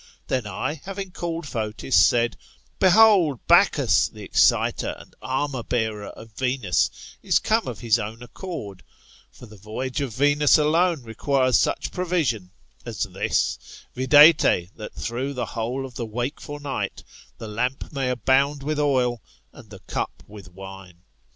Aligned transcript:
Then 0.29 0.47
I, 0.47 0.81
having 0.85 1.11
called 1.11 1.45
Fotis, 1.47 1.95
said, 1.95 2.35
Behold, 2.79 3.39
Bacchus, 3.45 4.09
the 4.09 4.27
excite^ 4.27 4.81
and 4.81 5.13
armour 5.21 5.61
bearer 5.61 6.07
of 6.07 6.35
Venus^ 6.35 6.89
is 7.21 7.37
come 7.37 7.67
of 7.67 7.81
his 7.81 7.99
own 7.99 8.23
accord. 8.23 8.81
For, 9.29 9.45
the 9.45 9.57
voyage 9.57 10.01
of 10.01 10.15
Venus 10.15 10.57
alone 10.57 11.03
requires 11.03 11.59
such 11.59 11.91
provision 11.91 12.49
as 12.83 13.03
this; 13.03 13.59
viz. 13.93 14.07
that 14.75 14.95
through 14.95 15.35
the 15.35 15.45
whole 15.45 15.85
of 15.85 15.93
the 15.93 16.07
wakeful 16.07 16.59
night, 16.59 17.03
the 17.37 17.47
lamp 17.47 17.91
may 17.93 18.09
abound 18.09 18.63
with 18.63 18.79
oil, 18.79 19.21
and 19.53 19.69
the 19.69 19.81
cup 19.81 20.23
with 20.25 20.51
wine. 20.51 21.03